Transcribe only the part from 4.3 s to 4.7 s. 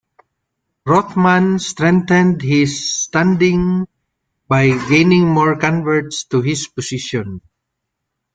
by